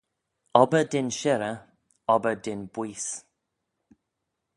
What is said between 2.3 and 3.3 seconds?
dyn booise